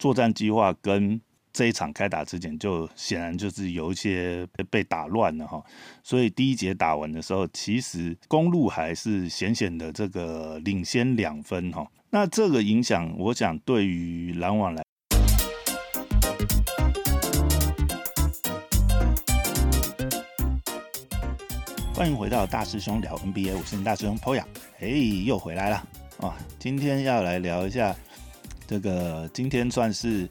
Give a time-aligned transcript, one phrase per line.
[0.00, 1.20] 作战计划跟
[1.52, 5.62] 这一场开打之前，就显然就是有一些被打乱了哈。
[6.02, 11.86] 所以第一节打完的时候，其实公路还是险险的这个领先两分哈。
[12.08, 14.82] 那这个影响，我想对于篮网来。
[21.94, 24.44] 欢迎回到大师兄聊 NBA，我是你大师兄 Poya，
[24.78, 25.76] 嘿，又回来了
[26.20, 26.34] 啊！
[26.58, 27.94] 今天要来聊一下
[28.70, 30.30] 这个，今天算是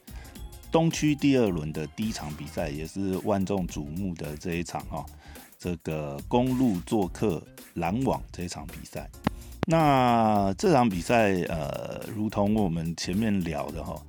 [0.72, 5.06] 东区第二轮的第一场比赛，也是万众瞩目的这一场哈。
[5.58, 9.10] 这个公路做客篮网这一场比赛，
[9.68, 14.02] 那这场比赛呃，如同我们前面聊的哈，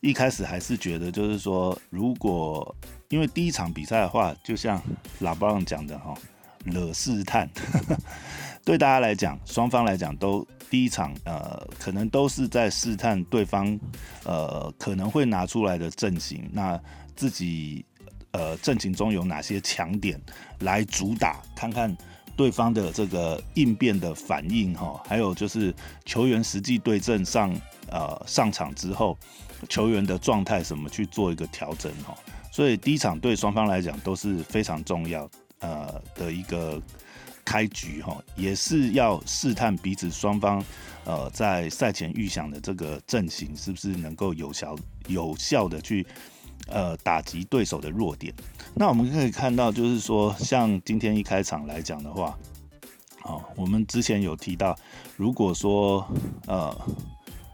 [0.00, 2.76] 一开始还是觉得就是说，如果
[3.08, 4.78] 因为第一场比赛的话，就像
[5.20, 6.14] 拉布朗讲的哈。
[6.66, 7.46] 惹试探，
[8.64, 13.78] 对大家来讲，双方来讲都第一场，呃，可能都是在试探对方，
[14.24, 16.80] 呃，可能会拿出来的阵型，那
[17.14, 17.84] 自己，
[18.30, 20.18] 呃，阵型中有哪些强点
[20.60, 21.94] 来主打，看看
[22.34, 25.72] 对方的这个应变的反应，哈，还有就是
[26.06, 27.54] 球员实际对阵上，
[27.90, 29.14] 呃，上场之后，
[29.68, 32.16] 球员的状态什么去做一个调整，哈，
[32.50, 35.30] 所以第一场对双方来讲都是非常重要。
[35.60, 36.82] 呃的一个
[37.44, 40.64] 开局哈，也是要试探彼此双方
[41.04, 44.76] 呃在赛前预想的这个阵型是不是能够有效
[45.08, 46.06] 有效的去
[46.66, 48.32] 呃打击对手的弱点。
[48.74, 52.36] 那我们可以看到，就是说像今天一开场来讲的话，
[53.22, 54.76] 哦，我们之前有提到，
[55.16, 56.06] 如果说
[56.46, 56.74] 呃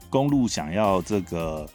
[0.08, 1.68] 公路想要这个。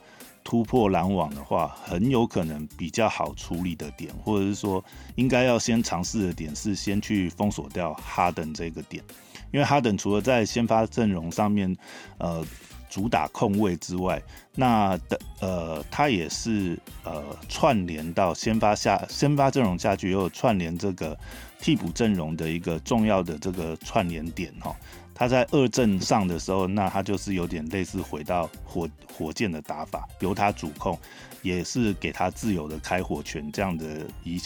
[0.45, 4.81] 突破拦网的话，很有可能比较好处理的点，或者是说
[5.15, 9.03] 应该要先尝试的点是先去封锁掉哈登这个点，
[9.51, 11.75] 因为哈登除了在先发阵容上面，
[12.19, 12.45] 呃，
[12.91, 14.21] 主打控位之外，
[14.53, 21.17] 那的呃，他也是呃串联到先发下先发阵容下去，又串联这个
[21.59, 24.75] 替补阵容的一个重要的这个串联点哈。
[25.17, 28.87] 他在二阵上的时候，那他就是有点类似回到火
[29.17, 30.99] 火箭的打法，由他主控，
[31.41, 34.41] 也是给他自由的开火权这样的一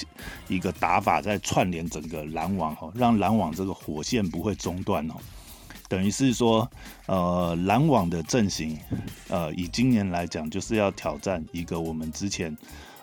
[0.48, 5.16] 一个打法，在串联整个篮网哈，让篮网这个火线不会中断哦。
[5.88, 6.70] 等于是说，
[7.08, 8.78] 呃，篮网的阵型，
[9.28, 12.56] 呃，以今年来讲，就是要挑战一个我们之前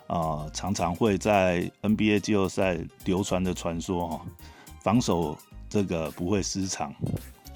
[0.07, 4.21] 啊常常会在 NBA 季后赛流传的传说哈，
[4.81, 6.95] 防守这个不会失常。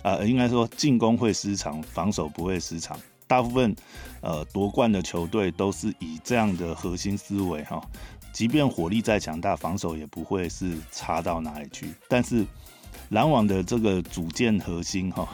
[0.03, 2.99] 呃，应该说进攻会失常，防守不会失常。
[3.27, 3.73] 大部分
[4.19, 7.81] 呃夺冠的球队都是以这样的核心思维哈，
[8.33, 11.93] 即便火力再强大，防守也不会是差到哪里去。
[12.09, 12.45] 但是
[13.09, 15.25] 篮网的这个组建核心哈，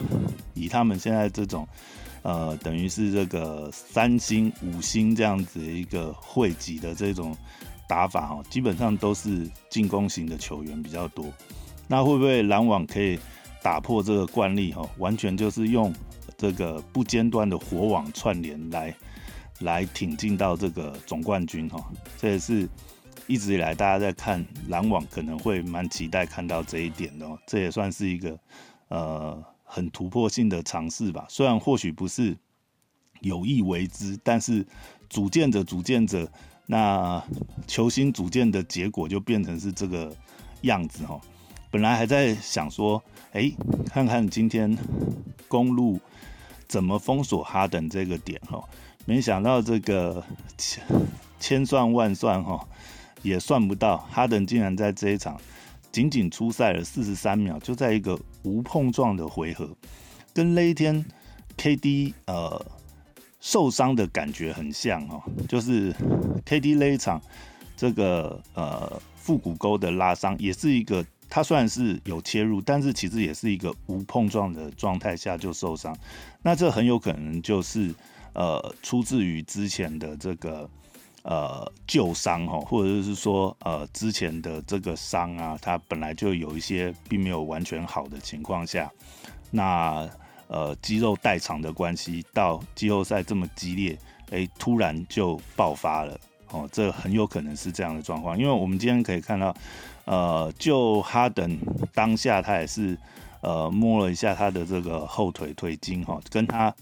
[0.54, 1.66] 以他们现在这种
[2.22, 7.36] 呃等于是这个三星五星这样子一个汇集的这种
[7.88, 11.26] 打法哈，基本上都是进攻型的球员比较多。
[11.88, 13.18] 那会不会篮网可以？
[13.62, 15.92] 打破这个惯例哈，完全就是用
[16.36, 18.94] 这个不间断的火网串联来
[19.60, 21.84] 来挺进到这个总冠军哈。
[22.16, 22.68] 这也是
[23.26, 27.26] 一直以来大家在看篮网可能会蛮期待看到这一点的。
[27.46, 28.38] 这也算是一个
[28.88, 31.26] 呃很突破性的尝试吧。
[31.28, 32.36] 虽然或许不是
[33.20, 34.64] 有意为之，但是
[35.10, 36.30] 组建着组建着，
[36.66, 37.22] 那
[37.66, 40.14] 球星组建的结果就变成是这个
[40.62, 41.20] 样子哈。
[41.70, 43.02] 本来还在想说。
[43.32, 43.52] 哎，
[43.90, 44.76] 看看今天
[45.48, 46.00] 公路
[46.66, 48.58] 怎么封锁哈登这个点哈，
[49.04, 50.24] 没想到这个
[50.56, 50.82] 千
[51.38, 52.66] 千算万算哈，
[53.20, 55.38] 也算不到哈登竟然在这一场
[55.92, 59.68] 仅仅出赛了四十三秒，就在一个无碰撞的回合，
[60.32, 61.04] 跟那一天
[61.58, 62.64] KD 呃
[63.40, 65.92] 受伤的感觉很像哦，就是
[66.46, 67.20] KD 那一场
[67.76, 71.04] 这个呃腹股沟的拉伤，也是一个。
[71.30, 75.94] 他虽然是有切入，但是其实也是一个无碰撞的状态下就受伤，
[76.42, 77.94] 那这很有可能就是
[78.32, 80.68] 呃出自于之前的这个
[81.22, 88.90] 呃旧伤哈，或者是说呃之前的这个伤啊，它本来就有一些并没有完全好的情况下，
[89.50, 90.08] 那
[90.46, 93.98] 呃肌肉代偿的关系，到季后赛这么激烈，
[94.30, 96.18] 哎突然就爆发了
[96.52, 99.54] 哦，这很有可能是这样的状况，因为我们今天可以看到。
[100.08, 101.58] 呃，就哈登
[101.92, 102.96] 当下，他也是
[103.42, 106.74] 呃摸了一下他的这个后腿腿筋哈，跟他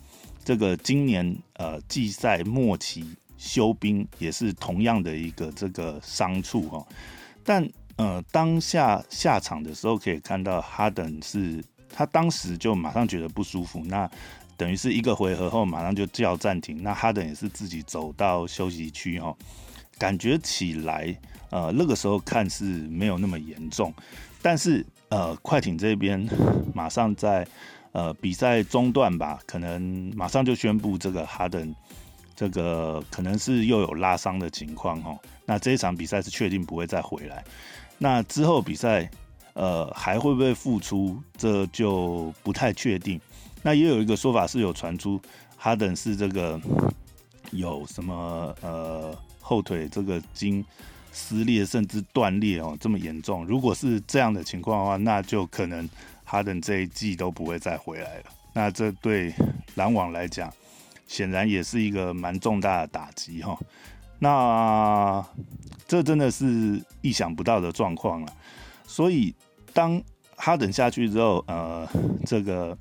[0.44, 3.05] 这个今年呃季赛末期
[3.37, 6.87] 休兵也是同样的一个这个伤处哈。
[7.43, 11.61] 但呃当下下场的时候可以看到哈登是，
[11.93, 14.08] 他当时就马上觉得不舒服，那
[14.56, 16.81] 等于是一个回合后马上就叫暂停。
[16.81, 19.37] 那哈登也是自己走到休息区哈，
[19.99, 21.12] 感觉起来
[21.50, 23.93] 呃那个时候看是没有那么严重，
[24.40, 26.28] 但是呃快艇这边
[26.75, 27.46] 马上在
[27.93, 31.75] 呃比赛中段吧，可能马上就宣布这个哈登
[32.34, 35.16] 这个可能是又有拉伤的情况哈。
[35.44, 37.44] 那这一场比赛是确定不会再回来。
[37.99, 39.10] 那之后比赛。
[39.58, 41.19] 呃，还会不会复出？
[41.34, 43.19] 这就不太确定。
[43.62, 45.19] 那也有一个说法是有传出，
[45.56, 46.60] 哈登是这个
[47.52, 50.62] 有什么呃后腿这个筋
[51.16, 53.46] 撕裂甚至断裂哦，这么严重。
[53.46, 55.88] 如果是这样的情况的话，那就可能
[56.22, 58.24] 哈登这一季都不会再回来了。
[58.52, 59.32] 那这对
[59.76, 60.52] 篮网来讲，
[61.06, 63.58] 显然也是一个蛮重大的打击哈。
[64.18, 65.24] 那
[65.88, 68.32] 这真的是意想不到的状况了，
[68.86, 69.34] 所以。
[69.72, 70.02] 当
[70.36, 71.86] 哈登下去之后，呃，
[72.24, 72.74] 这个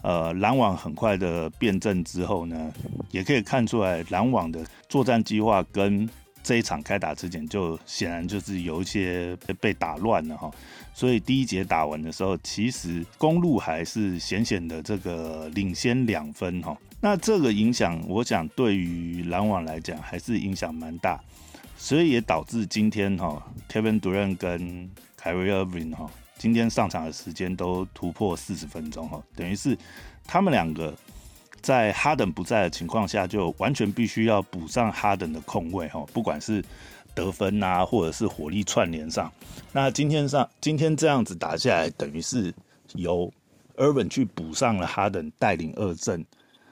[0.00, 2.72] 呃篮网很快的变阵之后呢，
[3.10, 6.08] 也可以看出来篮网的作战计划跟
[6.46, 10.48] 这一场开打之前就显然就是有一些被打乱了哈。
[10.94, 16.78] 所以第一节打完的时候，其实公路还是险险的这个领先两分哈。
[17.00, 21.20] 那这个影响，我想对于篮网来讲还是影响蛮大，
[21.76, 24.88] 所以也导致今天哈 Kevin Durant 跟
[25.20, 26.08] Kyrie Irving 哈，
[26.38, 29.76] 今天上场的时间都突破四十分钟哈，等于是
[30.24, 30.96] 他们两个
[31.60, 36.64] 在哈登不在的情况下，就完全必须要补上哈登的空位哈，不管是
[37.14, 39.30] 得分啊，或者是火力串联上。
[39.72, 42.52] 那今天上今天这样子打下来，等于是
[42.94, 43.32] 由
[43.76, 46.24] Irving 去补上了哈登带领二阵，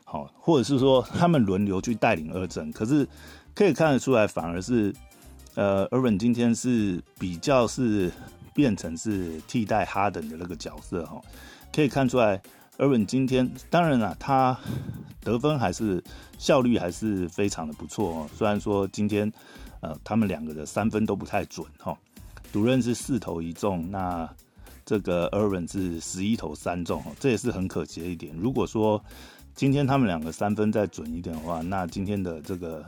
[0.04, 3.06] 好，或者是说他们轮流去带领二阵，可是
[3.54, 4.94] 可以看得出来，反而是
[5.54, 8.12] 呃，Irving 今天是比较是。
[8.54, 11.20] 变成是替代哈登的那个角色哈，
[11.74, 12.40] 可以看出来，
[12.78, 14.58] e r i n 今天当然了，他
[15.20, 16.02] 得分还是
[16.38, 18.28] 效率还是非常的不错哦。
[18.34, 19.32] 虽然说今天
[19.80, 21.96] 呃他们两个的三分都不太准哈，
[22.52, 24.28] 独任是四投一中，那
[24.84, 28.34] 这个 e r i n 是十一投三中，这也是很可惜的一点。
[28.36, 29.02] 如果说
[29.54, 32.84] 今天他们两个三分再准一点的话，那今天的这个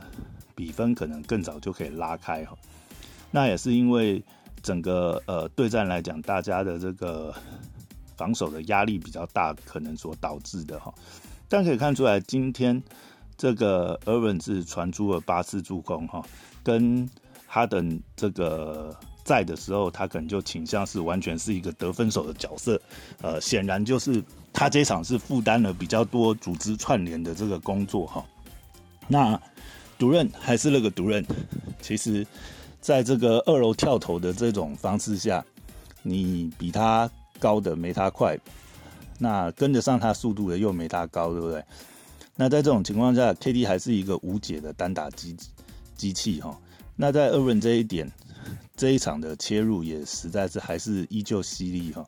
[0.53, 2.57] 比分可能更早就可以拉开哈。
[3.31, 4.23] 那也是因为。
[4.63, 7.33] 整个呃对战来讲，大家的这个
[8.17, 10.93] 防守的压力比较大，可能所导致的哈。
[11.47, 12.81] 但可以看出来，今天
[13.37, 16.21] 这个 i r v i n 是传出了八次助攻哈，
[16.63, 17.09] 跟
[17.45, 18.93] 哈登这个
[19.23, 22.81] 在的时候，他可能就倾向是完全是一个得分手的角色。
[23.21, 28.25] 呃，显然就是他这场是负担了比较多组织串联的这个工作哈。
[29.07, 29.39] 那
[29.97, 31.25] 独任还是那个独任，
[31.81, 32.25] 其实。
[32.79, 35.43] 在这个二楼跳投的这种方式下，
[36.03, 38.37] 你比他高的没他快，
[39.19, 41.63] 那跟得上他速度的又没他高，对不对？
[42.35, 45.35] 那在这种情况下，KD 还是一个无解的单打机
[45.95, 46.57] 机器哈。
[46.95, 48.11] 那在二轮这一点，
[48.75, 52.05] 这一场的切入也实在是还是依旧犀利哈。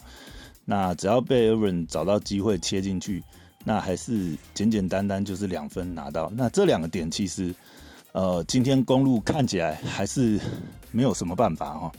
[0.65, 3.23] 那只要被二轮找到机会切进去，
[3.63, 6.31] 那还是简简单单就是两分拿到。
[6.35, 7.53] 那这两个点其实。
[8.11, 10.39] 呃，今天公路看起来还是
[10.91, 11.91] 没有什么办法哈。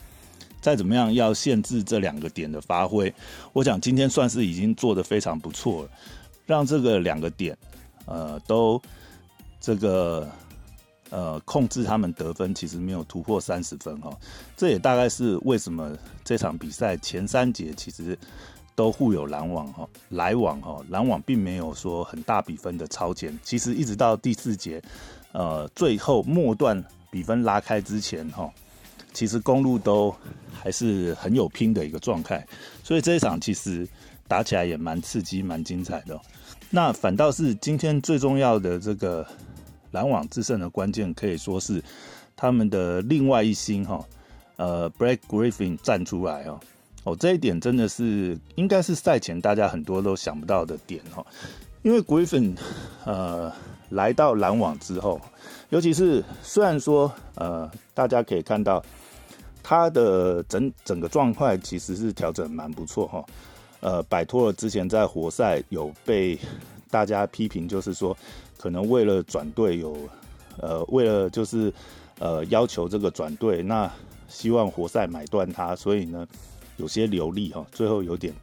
[0.61, 3.13] 再怎么样要限制这两个点的发挥，
[3.53, 5.91] 我想今天算是已经做得非常不错了，
[6.47, 7.57] 让这个两个点
[8.07, 8.81] 呃都
[9.61, 10.29] 这个
[11.11, 14.11] 呃控制他们得分，其实没有突破三十分哈。
[14.57, 18.19] 这也大概是为什么这场比赛前三节其实
[18.75, 24.81] 都互有篮网哈来往哈，篮网并没有说很大比分的超前，其实一直到第四节。
[25.33, 28.53] 呃，最后末段比分拉开之前，哈，
[29.13, 30.15] 其实公路都
[30.53, 32.47] 还是很有拼的一个状态，
[32.83, 33.87] 所以这一场其实
[34.29, 36.21] 打起来也蛮刺激、蛮精彩的。
[36.71, 39.27] 那反倒是今天最重要的这个
[39.91, 41.83] 篮网制胜的关键，可以说是
[42.37, 44.05] 他们的另外一星哈，
[44.57, 46.61] 呃，Brad Griffin 站出来哦，
[47.05, 51.27] 哦，这一点真的是应该是赛前大家很多都想不到的点哈，
[51.83, 52.57] 因为 Griffin
[53.05, 53.53] 呃。
[53.91, 55.21] 来到篮网之后，
[55.71, 58.81] 尤其是虽然说，呃，大家可以看到
[59.71, 63.25] 他的整整个状态其实是调整蛮不错哈，
[63.79, 66.37] 呃，摆脱了之前在活塞有被
[66.91, 68.17] 大家批评，就是说
[68.59, 69.97] 可能为了转队有，
[70.61, 71.73] 呃，为了就是
[72.19, 73.89] 呃要求这个转队，那
[74.27, 76.27] 希望活塞买断他，所以呢
[76.77, 78.35] 有些流利哈，最后有点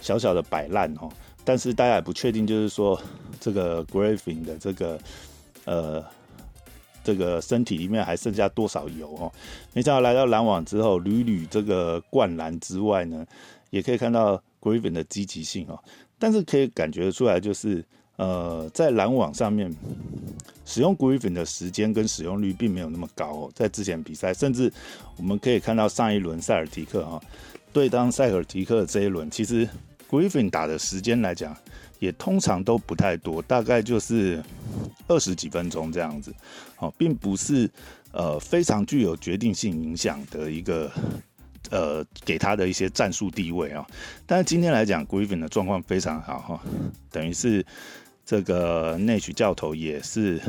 [0.00, 1.08] 小小的摆烂哈。
[1.44, 2.96] 但是大家也不确定，就是说
[3.40, 4.96] 这个 Griffin 的这个
[5.64, 6.04] 呃
[7.06, 9.32] 这个身体里面还剩下多少油哦？
[9.72, 13.24] 没想到来到篮网之后，屡屡这个灌篮之外呢，
[13.70, 15.78] 也可以看到 Griffin 的积极性哦。
[16.18, 17.84] 但是可以感觉出来，就是
[18.16, 19.72] 呃，在篮网上面
[20.64, 23.50] 使用 Griffin 的时间跟使用率并没有那么高哦。
[23.54, 24.72] 在之前比赛，甚至
[25.16, 27.22] 我们可以看到上一轮塞尔提克哈
[27.72, 29.68] 对当塞尔提克这一轮，其实
[30.10, 31.56] Griffin 打的时间来讲，
[31.98, 34.42] 也通常都不太多，大概就是
[35.08, 36.34] 二十几分钟这样子，
[36.78, 37.70] 哦，并不是
[38.12, 40.90] 呃非常具有决定性影响的一个。
[41.70, 43.84] 呃，给他的一些战术地位啊，
[44.24, 46.62] 但是今天来讲，Griffin 的状况非常好哈，
[47.10, 47.66] 等于是
[48.24, 50.40] 这个内许教头也是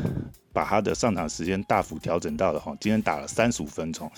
[0.58, 4.12] 把他的上场时间大幅调整到了哈，今天打了三十五分钟，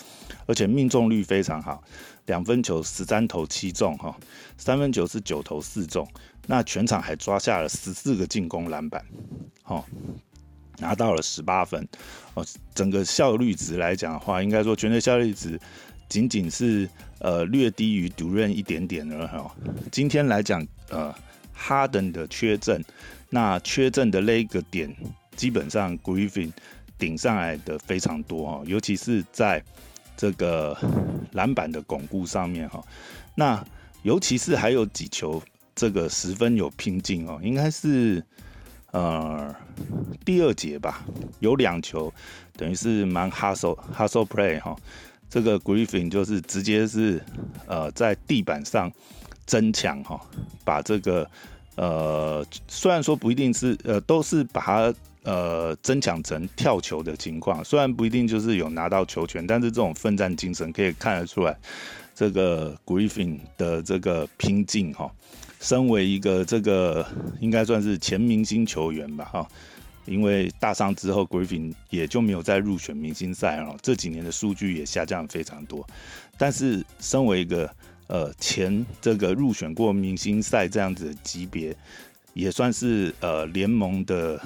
[0.45, 1.83] 而且命中率非常好，
[2.27, 4.17] 两分球十三投七中哈，
[4.57, 6.07] 三分球是九投四中，
[6.47, 9.05] 那全场还抓下了十四个进攻篮板，
[9.63, 9.83] 哈，
[10.77, 11.85] 拿到了十八分
[12.35, 15.59] 哦，整个效率值来讲的话，应该说全队效率值。
[16.07, 19.53] 仅仅是呃略低于独任一点点了哈。
[19.91, 21.13] 今天来讲，呃，
[21.53, 22.81] 哈登的缺阵，
[23.29, 24.95] 那缺阵的那一个点，
[25.39, 26.51] 基本上 Griffin
[26.97, 29.63] 顶上来的非常多哈，尤其是在
[30.17, 30.77] 这个
[31.31, 32.83] 篮板的巩固上面哈。
[33.35, 33.65] 那
[34.03, 35.41] 尤其是还有几球
[35.73, 38.21] 这个十分有拼劲哦，应该是
[38.91, 39.55] 呃
[40.25, 41.05] 第二节吧，
[41.39, 42.13] 有两球
[42.57, 44.75] 等于是蛮 hustle hustle play 哈。
[45.29, 47.23] 这个 Griffin 就是直接是
[47.65, 48.91] 呃在地板上
[49.45, 50.19] 增强哈，
[50.65, 51.31] 把这个
[51.77, 54.93] 呃虽然说不一定是呃都是把它
[55.23, 61.57] 呃增强成跳球的情况，虽然不一定就是有拿到球权，但是这种奋战精神可以看得出来，
[62.15, 65.11] 这个 Griffin 的这个拼劲哈，
[65.59, 67.05] 身为一个这个
[67.39, 69.47] 应该算是前明星球员吧哈。
[70.05, 73.77] 因为大伤之后，Griffin 也就没有再入选明星赛了。
[73.79, 75.85] 这几年的数据也下降非常多。
[76.35, 77.69] 但是，身为一个
[78.07, 81.75] 呃前这个入选过明星赛这样子的级别，
[82.33, 84.41] 也算是呃联盟的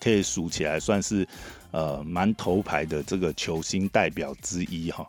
[0.00, 1.26] 可以数起来算是
[1.70, 5.06] 呃蛮头牌的这个球星代表之一哈。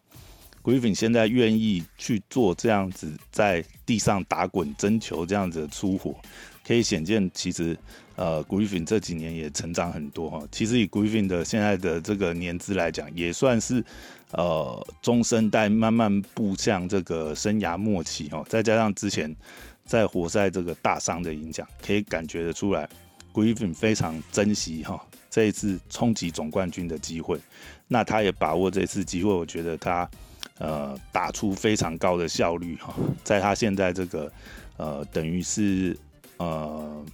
[0.64, 6.16] Griffin 现在愿意去做这样子在地上打滚争球这样子的出火，
[6.66, 7.78] 可以显见其实。
[8.16, 10.46] 呃，Griffin 这几年也成长很多哈。
[10.52, 13.82] 其实以 Griffin 的现在的这个年资来讲，也算是
[14.34, 18.46] 呃中生代慢慢步向这个生涯末期哦。
[18.50, 19.34] 再加上之前
[19.86, 22.90] 在活塞这个大伤的影响，可以感觉得出来
[23.34, 27.40] ，Griffin 非常珍惜哈这一次冲击总冠军的机会。
[27.88, 30.10] 那他也把握这次机会，我觉得他
[30.58, 32.94] 呃打出非常高的效率哈。
[33.24, 34.32] 在他现在这个
[34.78, 35.98] 呃等于是。
[36.40, 37.06] 呃，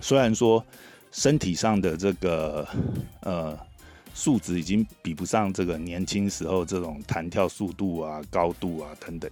[0.00, 0.60] 虽然说
[1.12, 2.66] 身体上的这个
[3.20, 3.56] 呃
[4.12, 9.30] 素质已经比不上这个年轻时候这种弹跳速度啊、高度啊等等，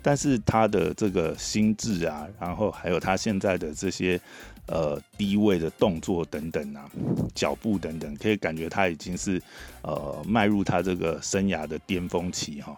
[0.00, 4.18] 但是他的这个心智啊，然后还有他现在的这些
[4.66, 6.90] 呃低位的动作等等啊、
[7.34, 9.40] 脚步等等，可以感觉他已经是
[9.82, 12.76] 呃迈入他这个生涯的巅峰期哈。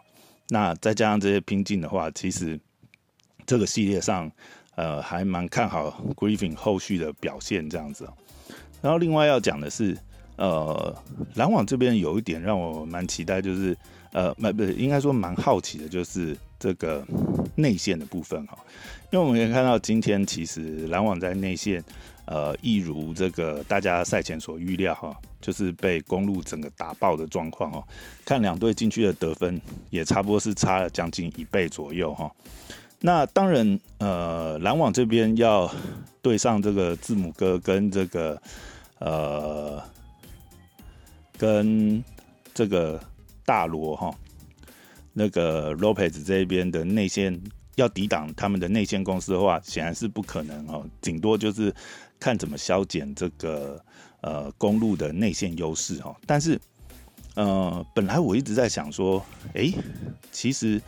[0.49, 2.59] 那再加上这些拼劲的话，其实
[3.47, 4.31] 这个系列上。
[4.77, 8.09] 呃，还蛮看好 Griffin 后续的表现这样子。
[8.83, 9.97] 然后另外要讲的是，
[10.35, 10.93] 呃，
[11.37, 13.79] 篮网这边有一点让我蛮期待，就是
[14.15, 17.05] 呃，不不，应该说蛮好奇的，就是这个
[17.57, 18.57] 内线的部分哈。
[19.11, 21.83] 因为我们可以看到，今天其实篮网在内线，
[22.25, 27.83] 呃，一如这个大家赛前所预料哈，就是被公路整个打爆的状况哦。
[28.25, 32.31] 看两队进去的得分，也差不多是差了将近一倍左右哈。
[33.01, 35.69] 那当然，呃，篮网这边要
[36.23, 38.41] 对上这个字母哥跟这个
[39.01, 39.83] 呃
[41.37, 42.03] 跟
[42.55, 43.01] 这个
[43.45, 44.15] 大罗哈，
[45.13, 47.41] 那个 Lopez 这边的内线
[47.77, 50.87] 要抵挡他们的内线公司的话，显然是不可能哦。
[51.01, 51.75] 顶多就是
[52.19, 53.83] 看怎么消减这个
[54.21, 56.17] 呃公路的内线优势哈。
[56.27, 56.61] 但是，
[57.35, 59.25] 呃，本来我一直在想说，
[59.55, 59.73] 哎，
[60.31, 60.81] 其实。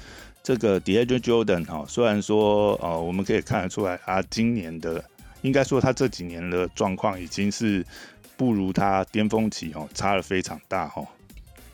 [0.46, 5.04] 这个 D'Angelo Jordan 哈，虽然说呃，我们可以看得出来，他今年的
[5.42, 7.84] 应该说他这几年的状况已经是
[8.36, 11.04] 不如他巅峰期哦，差了非常大哈。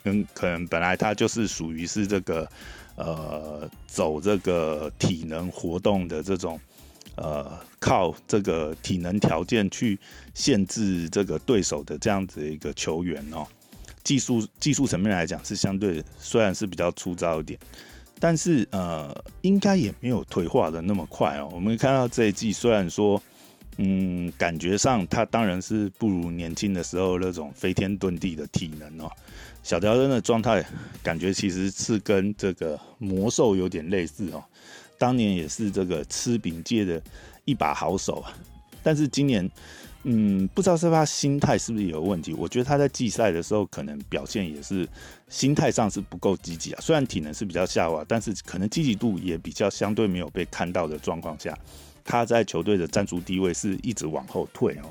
[0.05, 2.49] 嗯，可能本来他就是属于是这个
[2.97, 6.61] 呃走这个体能活动的这种
[7.17, 9.99] 呃靠这个体能条件去
[10.35, 13.47] 限制这个对手的这样子一个球员哦。
[14.05, 17.59] 技术技术层面来讲是相对虽然是比较粗糙一点。
[18.21, 21.49] 但是呃，应该也没有退化的那么快哦。
[21.53, 23.21] 我们看到这一季，虽然说，
[23.79, 29.11] 嗯，感觉上他当然是不如年轻的时候那种飞天遁地的体能哦。
[29.63, 30.65] 小乔恩的状态，
[31.03, 34.43] 感觉其实是跟这个魔兽有点类似哦。
[34.99, 37.01] 当年也是这个吃饼界的
[37.45, 38.33] 一把好手啊。
[38.83, 39.49] 但是今年
[40.05, 42.35] 嗯，不知道是他心态是不是有问题？
[42.35, 44.89] 我觉得他在季赛的时候可能表现也是
[45.29, 46.81] 心态上是不够积极啊。
[46.83, 51.57] 虽然体能是比较下滑，但是可能积极度也比较相对没有被看到的状况下，
[52.05, 54.91] 他在球队的战术地位是一直往后退哦。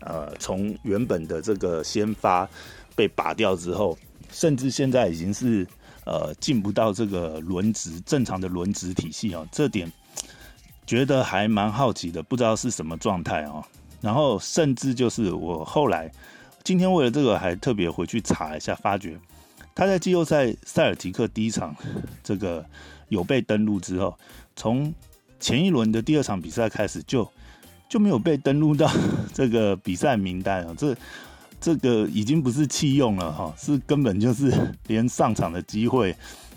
[0.00, 2.48] 呃，从原本的这个先发
[2.98, 3.96] 被拔掉之后，
[4.32, 5.64] 甚至现在已经是
[6.04, 9.46] 呃进不到这个轮值正常的轮值体系哦。
[9.52, 9.90] 这点
[10.84, 13.64] 觉得还蛮好奇的，不知道是什么状态哦。
[14.00, 16.10] 然后甚至就是我后来
[16.64, 19.16] 今天为了这个还特别回去查一下，发觉
[19.76, 21.72] 他在季后赛塞尔提克第一场
[22.24, 22.66] 这个
[23.10, 24.18] 有被登录之后，
[24.56, 24.92] 从
[25.38, 27.30] 前一轮的第二场比赛开始就
[27.88, 28.90] 就没有被登录到
[29.32, 30.96] 这个比赛名单啊，这
[31.60, 34.52] 这个已经不是弃用了哈，是根本就是
[34.88, 36.16] 连上场的机会，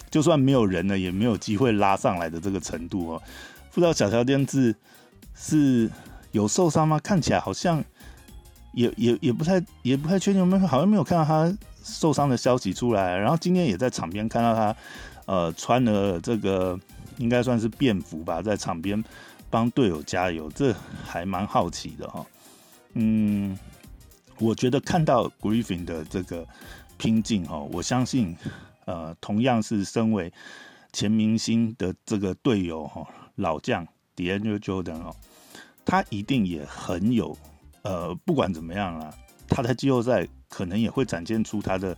[0.09, 3.21] 就算没有人了也没有机会拉上来的这个程度哦。
[3.71, 4.75] 不知道小乔电子
[5.35, 5.89] 是。
[6.33, 6.97] 有受伤吗？
[7.03, 7.83] 看起来好像
[8.71, 11.53] 也也也不太也不太确定，有没有好像没有看到他
[11.83, 13.17] 受伤的消息出来。
[13.17, 14.73] 然后今天也在场边看到他，
[15.25, 16.79] 呃，穿了这个
[17.17, 19.03] 应该算是便服吧，在场边
[19.49, 22.25] 帮队友加油，这还蛮好奇的哈。
[22.93, 23.59] 嗯，
[24.41, 26.45] 我觉得看到 Griffin 的这个
[26.97, 28.35] 拼劲哈，我相信
[28.85, 30.33] 呃，同样是身为
[30.91, 35.15] 前明星的这个队友哈，老将 Daniel Jordan 哦。
[35.85, 37.37] 他一定也很有，
[37.83, 39.13] 呃，不管怎么样啊，
[39.47, 41.95] 他在季后赛可能也会展现出他的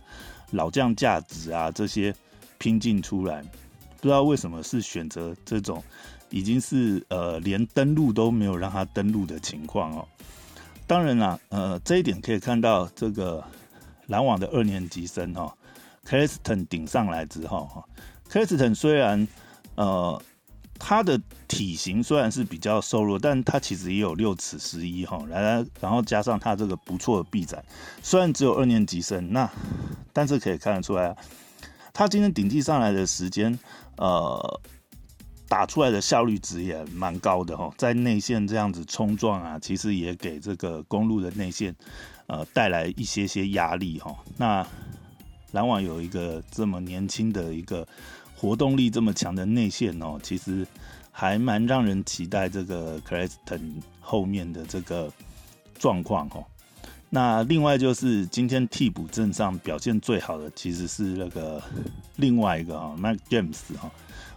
[0.50, 2.14] 老将价值啊，这些
[2.58, 3.42] 拼劲出来。
[4.00, 5.82] 不知道为什么是选择这种
[6.28, 10.06] 已经是呃连登陆都没有让他登陆的情况哦。
[10.86, 13.42] 当然啦，呃，这一点可以看到这个
[14.06, 15.54] 篮网的二年级生哈
[16.04, 17.84] c r i s t o n 顶上来之后哈
[18.28, 19.26] c r i s t o n 虽然
[19.76, 20.20] 呃。
[20.76, 27.64] 他的体型虽然是比较瘦弱，但他其实也有六尺十一哈，然，然后加上他这个不错的臂展，
[28.02, 29.48] 虽然只有二年级生，那
[30.12, 31.16] 但是可以看得出来，
[31.92, 33.56] 他今天顶替上来的时间，
[33.96, 34.60] 呃，
[35.48, 41.74] 打出来的效率值也蛮高的哈，在内线这样子冲撞啊，其实也给这个公路的内线
[42.26, 44.14] 呃带来一些些压力哈。
[44.36, 44.66] 那
[45.52, 47.86] 篮网有一个这么年轻的一个。
[48.36, 50.66] 活动力这么强的内线哦，其实
[51.10, 55.10] 还蛮让人期待这个 c r e s t o n 后面的这个
[55.78, 56.44] 状况哦。
[57.08, 61.62] 那另外就是今天替补阵上表现最好的其实是那个
[62.16, 63.90] 另外一个哈 Mike James 哈，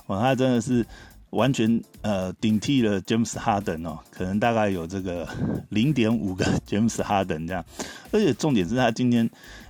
[0.08, 0.86] 哇，他真的是
[1.30, 5.28] 完全呃顶替了 James Harden 哦，可能大概有这个
[5.70, 7.64] 零点五个 James Harden 这样，
[8.12, 9.30] 而且重点是他今天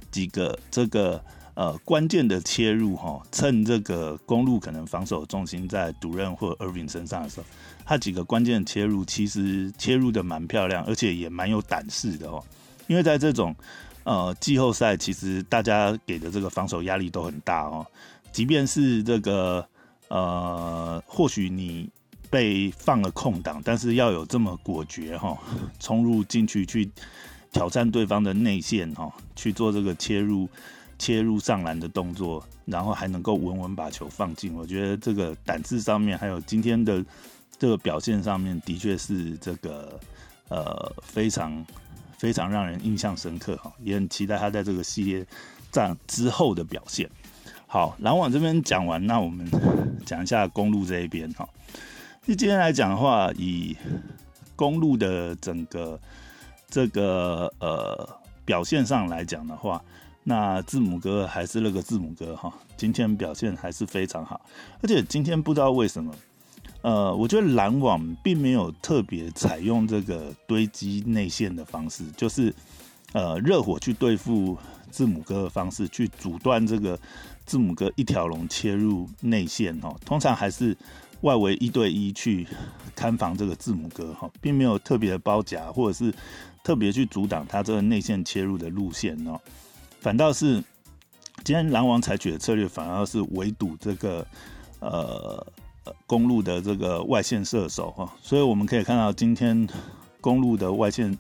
[0.10, 1.22] 几个这个。
[1.60, 7.48] 呃，关键的切入哈，趁这个公路可能防守重心在主任或 Irving 身上的时候，
[7.84, 12.44] 他几个关键的切入其实切入的蛮漂亮，而且也蛮有胆识的哦。
[12.86, 13.56] 因为在这种
[14.04, 17.84] 呃季后赛，其实大家给的这个防守压力都很大哦。
[18.32, 19.68] 即便是这个
[20.10, 21.90] 呃，或许你
[22.30, 25.38] 被放了空档，但是要有这么果决哈，
[25.80, 26.90] 冲入进去去
[27.52, 30.48] 挑战对方的内线哈，去做这个切入。
[31.00, 37.06] 切入上篮的动作，然后还能够稳稳把球放进，我觉得这个胆子上面，还有今天的
[37.60, 40.00] 这个表现上面，的确是这个
[40.50, 41.64] 呃非常
[42.18, 45.24] 非常让人印象深刻哈，也很期待他在这个系列
[45.72, 47.08] 战之后的表现。
[47.68, 49.48] 好，篮网这边讲完，那我们
[50.06, 51.48] 讲一下公路这一边哈。
[52.26, 53.76] 那今天来讲的话，以
[54.56, 56.00] 公路的整个
[56.70, 58.08] 这个呃
[58.46, 59.82] 表现上来讲的话。
[60.30, 64.42] 那字母哥还是那个字母哥哈，今天表现还是非常好，
[64.82, 66.14] 而且今天不知道为什么，
[66.82, 72.54] 呃，我觉得篮网并没有特别采用这个堆积内线的方式，就是
[73.14, 74.58] 呃热火去对付
[74.92, 77.00] 字母哥的方式，去阻断这个
[77.48, 80.78] 字母哥一条龙切入内线哦，通常还是
[81.22, 82.46] 外围一对一去
[82.94, 86.14] 看防这个字母哥哈，并没有特别的包夹或者是
[86.64, 89.40] 特别去阻挡他这个内线切入的路线哦。
[90.00, 90.62] 反倒是
[91.44, 94.28] 今天篮网采取的策略，反而是围堵这个
[94.80, 95.48] 呃
[96.06, 99.68] 公路的这个外线射手哈，所以我们可以看到今天
[100.20, 101.18] 公路的外线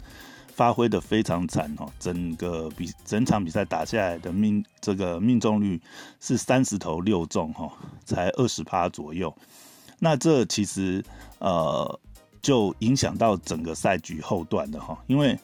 [0.58, 5.80] 发挥的非常惨哦，整个比整场比赛打下来的命这个命中率
[6.20, 7.72] 是三十投六中哈，
[8.04, 9.34] 才二十趴左右，
[10.00, 11.06] 那这其实
[11.40, 12.00] 呃
[12.42, 15.40] 就影响到整个赛局后段的哈，因为。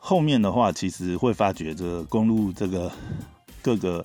[0.00, 2.90] 后面的话，其实会发觉这个公路这个
[3.60, 4.02] 各个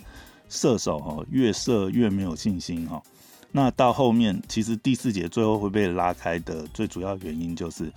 [0.50, 3.02] 射手哈，越射越没有信心哈。
[3.52, 7.94] 那到后面，其实第四节最后会被拉开的最主要原因就是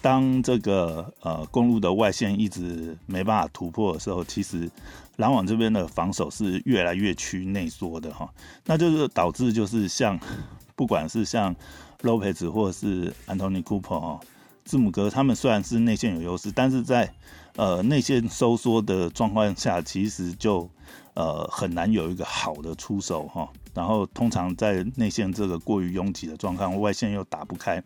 [0.00, 4.70] 当这个呃公路的外线一直没办法突破的时候，其实
[5.16, 8.32] 篮网这边的防守是越来越趋内缩的哈，
[8.64, 10.18] 那就是导致就是像
[10.76, 11.54] 不管是像
[12.02, 14.20] Lopez 或者是 Anthony Cooper 哦，
[14.64, 17.12] 字母哥他们虽然是内线有优势，但是在
[17.56, 20.70] 呃内线收缩的状况下，其实就
[21.14, 23.48] 呃很难有一个好的出手哈。
[23.74, 27.82] 然后通常在内线这个过于拥挤的状况，外线又打不开。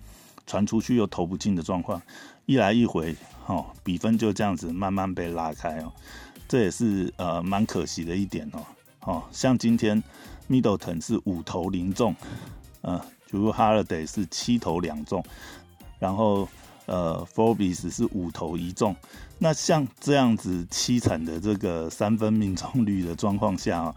[0.46, 2.00] 传出去又投不进的状况，
[2.46, 3.14] 一来一回，
[3.46, 5.92] 哦，比分就这样子慢慢被拉开哦，
[6.48, 8.60] 这也是呃蛮可惜的一点哦。
[9.00, 10.02] 哦，像今天
[10.48, 12.14] Middleton 是五投零中，
[12.82, 12.98] 呃，
[13.30, 15.24] 比如 Holiday 是七投两中，
[15.98, 16.48] 然后
[16.86, 18.94] 呃 Forbes 是五投一中，
[19.38, 23.94] 那像这样子凄惨的这个三分命中率的状况下啊，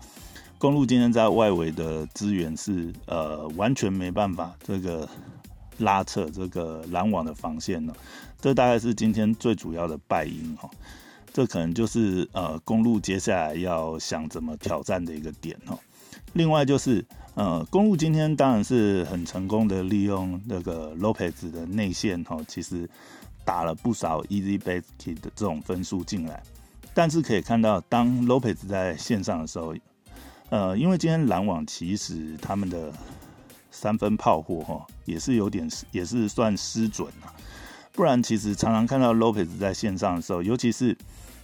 [0.57, 5.07] 公路今天在外围的资源是呃完全没办法这个。
[5.79, 7.93] 拉扯这个篮网的防线呢，
[8.39, 10.69] 这大概是今天最主要的败因哈。
[11.33, 15.77] 这可能就是呃公路接下来要想怎么挑战的一个点哈。
[16.33, 22.89] 另外就是呃公路今天当然是很成功的利用那个 Lopez 的内线哈，其实
[23.43, 26.41] 打了不少 Easy Basket 的这种分数进来。
[26.93, 29.75] 但是可以看到，当 Lopez 在线上的时候，
[30.49, 32.93] 呃，因为今天篮网其实他们的
[33.75, 37.27] 三分炮火哈，也是有点也是算失准啊。
[37.91, 40.97] 不然其实常常看到 Lopez 在线上的时候，尤其是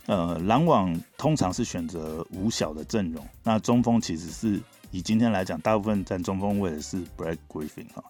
[0.05, 8.03] 呃篮网通常是选择五小的阵容，那中锋其实是以今天来讲，大部分占中锋位的是 Brad Griffin 哈。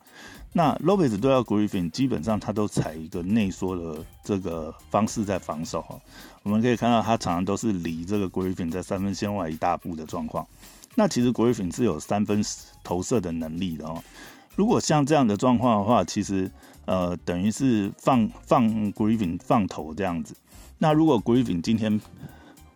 [0.54, 6.00] 那 Lopez 对到 Griffin，基本上他都采一个内缩的这个方式在防守哈。
[6.44, 10.46] 我们可以看到他常常都是离这个 Griffin 在三分线外一大步的状况。
[10.96, 12.44] 那其实 Griffin 是有三分
[12.84, 14.04] 投射的能力的哦。
[14.56, 16.52] 如果像这样的状况的话，其实
[16.86, 20.36] 呃等于是放放 Griffin 放投这样子。
[20.78, 22.00] 那如果 Griffin 今天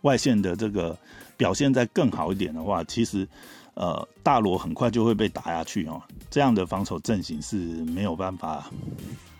[0.00, 0.98] 外线的这个
[1.36, 3.28] 表现再更好一点的话，其实
[3.74, 6.02] 呃大罗很快就会被打下去哦。
[6.30, 8.70] 这样的防守阵型是没有办法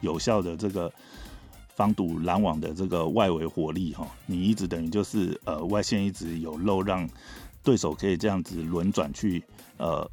[0.02, 0.92] 有效的这个
[1.74, 4.06] 防堵篮网的这个外围火力哈。
[4.26, 7.08] 你一直等于就是呃外线一直有漏让。
[7.66, 9.42] 对手可以这样子轮转去，
[9.76, 10.08] 呃，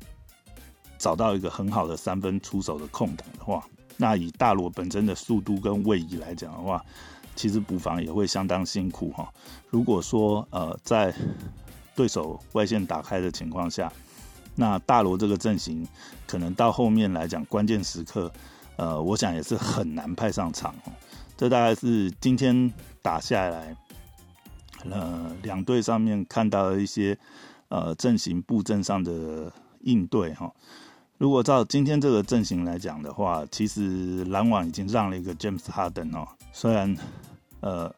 [0.98, 3.64] 找到一个很好的三分出手的空档的话，
[3.96, 6.84] 那以大罗本身的速度跟位移来讲的话，
[7.36, 9.32] 其实补防也会相当辛苦哈。
[9.70, 11.14] 如果说呃在
[11.96, 13.94] 对手外线打开的情况下，
[14.56, 15.88] 那大罗这个阵型
[16.26, 18.32] 可能到后面来讲关键时刻，
[18.78, 20.92] 呃，我想也是很难派上场哦。
[21.38, 23.78] 这大概是今天打下来。
[24.90, 27.18] 呃，两队上面看到一些
[27.70, 30.52] 呃阵型布阵上的应对哈。
[31.18, 36.94] 如果照今天这个阵型来讲的话，其实篮网已经让了一个 James Harden 哦，虽然
[37.62, 37.94] 呃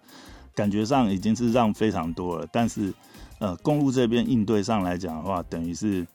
[0.54, 2.94] 感觉上已经是让非常多了，但是
[3.40, 6.06] 呃公路这边应对上来讲的话，等于是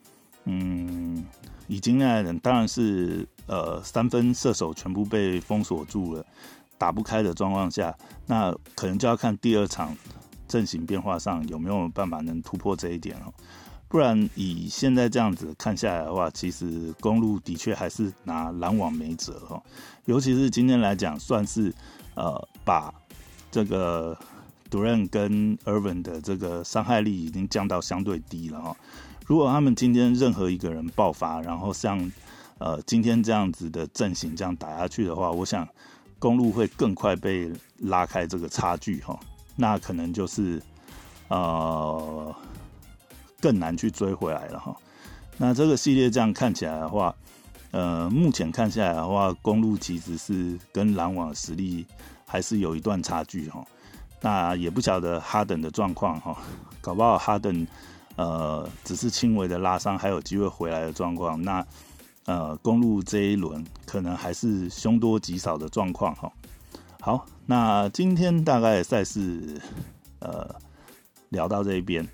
[0.44, 1.24] 嗯
[1.66, 6.24] 已经那人当然是呃三分射手全部被封锁住了，
[6.78, 7.92] 打不开的状况下，
[8.26, 9.96] 那可能就要看第二场。
[10.50, 13.32] 阵型变化上有没有办法能突破这一点哦？
[13.88, 19.62] 不然以现在这样子看下来的话，其实公路的确还是拿篮网没辙哈。
[20.06, 21.72] 尤其是今天来讲，算是
[22.14, 22.92] 呃把
[23.50, 24.16] 这个
[24.68, 28.76] d u r a n 跟 Irvin 的这个伤害力已经降到相对低了哈。
[29.26, 31.98] 如果他们今天任何一个人爆发，然后像
[32.58, 35.68] 呃今天这样子的阵型这样打下去的话，我想
[36.20, 39.18] 公路会更快被拉开这个差距哈。
[39.60, 40.60] 那可能就是，
[41.28, 42.34] 呃，
[43.40, 44.74] 更难去追回来了哈。
[45.36, 47.14] 那这个系列这样看起来的话，
[47.70, 51.86] 呃，目前看下来的话，公路其实是跟篮网实力
[52.26, 53.62] 还是有一段差距哈。
[54.22, 56.34] 那也不晓得哈登的状况哈，
[56.80, 57.66] 搞不好哈登
[58.16, 61.40] 呃只是轻微的拉伤，还有机会回来的状况。
[61.42, 61.62] 那
[62.24, 66.32] 呃，公路这一轮可能还是凶多吉少的状况哈。
[67.00, 69.60] 好，那今天大概赛事，
[70.20, 70.48] 呃，
[71.30, 72.06] 聊到这一边，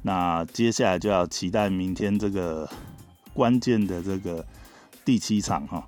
[0.00, 2.66] 那接下来就要期待明天这个
[3.34, 4.42] 关键的这个
[5.04, 5.86] 第七场哈，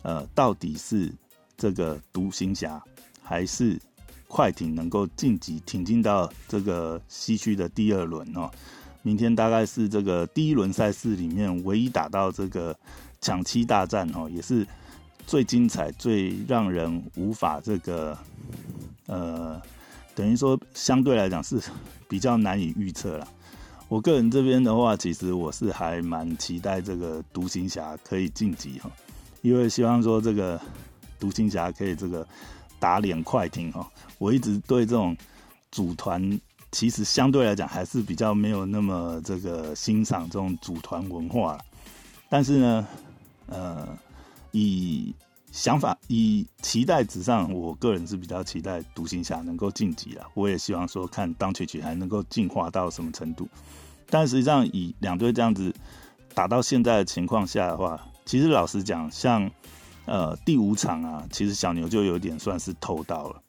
[0.00, 1.12] 呃，到底是
[1.58, 2.82] 这个独行侠
[3.22, 3.78] 还是
[4.28, 8.50] 快艇能够晋级挺进到这个西区的第二轮哦？
[9.02, 12.74] 明天大概是这个第一轮赛事里面唯一打到这个
[13.20, 14.66] 抢七大战哦，也是。
[15.28, 18.16] 最精彩、最让人无法这个，
[19.08, 19.60] 呃，
[20.14, 21.60] 等于说相对来讲是
[22.08, 23.28] 比较难以预测了。
[23.88, 28.90] 我个人这边的话，其实我是还蛮期待这个独行侠可以晋级哈，
[29.42, 30.58] 因为希望说这个
[31.20, 32.26] 独行侠可以这个
[32.78, 33.86] 打脸快艇哈。
[34.16, 35.14] 我一直对这种
[35.70, 36.40] 组团，
[36.72, 41.58] 其实相对来讲还是比较没有那么这个欣赏这种组团文化。
[42.30, 42.88] 但是呢，
[43.46, 43.86] 呃，
[44.52, 45.14] 以
[45.50, 50.26] 想法以期待值上，我个人是比较期待独行侠能够晋级了。
[50.34, 53.48] 我也希望说看当曲曲还能够进化到什么程度。
[54.10, 55.74] 但实际上以两队这样子
[56.34, 59.50] 打到现在的情况下的话，其实老实讲，像
[60.04, 63.42] 呃第五场啊，其实小牛就有点算是偷到了。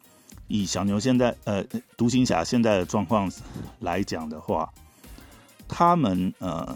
[0.48, 1.64] 以小牛现在呃
[1.96, 3.32] 独行侠现在的状况
[3.80, 4.70] 来讲的话，
[5.68, 6.76] 他们呃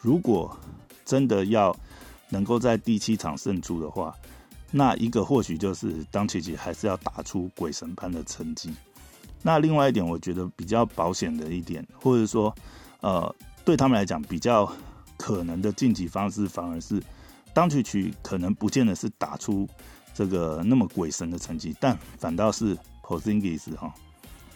[0.00, 0.56] 如果
[1.04, 1.74] 真的要
[2.32, 4.16] 能够在第七场胜出的话，
[4.70, 8.72] 那一个或许就是当琪琪还是要打出鬼神般的成绩。
[9.42, 12.54] 那另外一点，我觉得比较保险的一点，或者说，
[13.00, 13.34] 呃，
[13.66, 14.72] 对他们来讲比较
[15.18, 17.02] 可能的晋级方式，反而是
[17.52, 19.68] 当曲曲可能不见得是打出
[20.14, 23.92] 这个那么鬼神的成绩，但反倒是 Posingis 哈，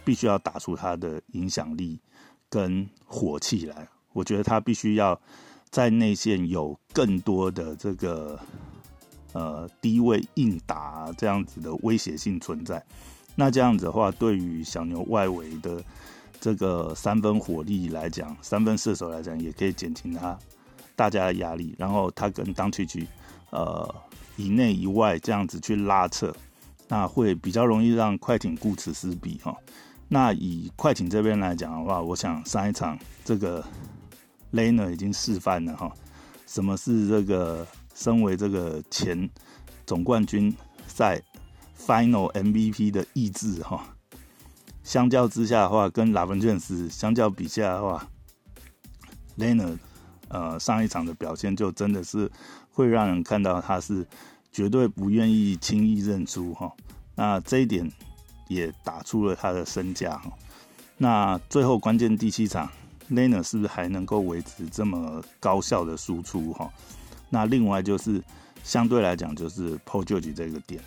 [0.02, 2.00] 必须要打出他的影响力
[2.48, 3.86] 跟火气来。
[4.12, 5.20] 我觉得他必须要
[5.70, 8.38] 在内线有更多的这个。
[9.32, 12.82] 呃，低位硬打这样子的威胁性存在，
[13.34, 15.84] 那这样子的话，对于小牛外围的
[16.40, 20.38] 这个三分火力来讲，三分射手来讲，也可以减轻他
[20.94, 21.74] 大家的压力。
[21.76, 23.06] 然后他跟当曲曲
[23.50, 23.94] 呃
[24.36, 26.34] 以内以外这样子去拉扯，
[26.88, 29.54] 那会比较容易让快艇顾此失彼哈。
[30.08, 33.62] 那以快艇这边来讲的话，我想上一场这个
[34.56, 35.92] Lena 已经示范了哈，
[36.46, 37.66] 什么是这个。
[37.98, 39.30] 身为这个前
[39.86, 40.54] 总冠军
[40.86, 41.18] 赛
[41.80, 43.96] Final MVP 的意志哈，
[44.84, 48.06] 相较之下的话，跟拉文卷斯相较比下的话
[49.38, 49.78] ，Lena
[50.28, 52.30] 呃上一场的表现就真的是
[52.70, 54.06] 会让人看到他是
[54.52, 56.70] 绝对不愿意轻易认输哈。
[57.14, 57.90] 那这一点
[58.48, 60.30] 也打出了他的身价哈。
[60.98, 62.70] 那最后关键第七场
[63.10, 66.70] ，Lena 是不是还能够维持这么高效的输出哈？
[67.28, 68.22] 那另外就是
[68.62, 70.82] 相对来讲，就是 Paul George 这个点，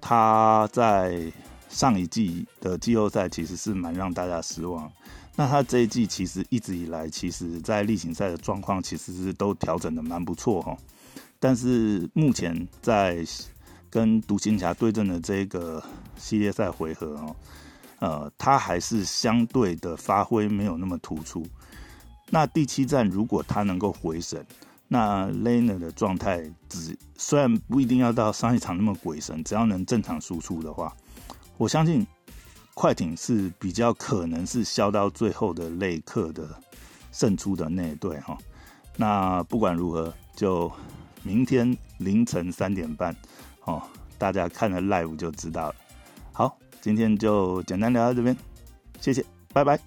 [0.00, 1.32] 他在
[1.68, 4.90] 上一季的季后赛其实是蛮让大家失望。
[5.34, 10.76] 那他这一季其实一直以来，其实在例行赛的状况其实是都调整的蛮不错哈。
[11.40, 13.24] 但是目前在
[13.88, 15.82] 跟独行侠对阵的这个
[16.16, 17.34] 系列赛回合哦，
[18.02, 21.46] 呃，他还是相对的发挥没有那么突出。
[22.30, 24.44] 那第七站如果他能够回神，
[24.88, 30.92] 那 Lena 的状态只虽然不一定要到上一场那么鬼神，只要能正常输出的话，
[31.56, 32.04] 我相信
[32.74, 36.48] 快艇是比较可能是消到最后的类克的
[37.12, 38.36] 胜出的那一队哈。
[38.96, 40.68] 那不管如何，就
[41.22, 43.14] 明天凌晨三点半
[43.64, 43.80] 哦，
[44.18, 45.74] 大家看了 live 就知道了。
[46.82, 48.36] 今天就简单聊到这边，
[49.00, 49.78] 谢谢，拜拜。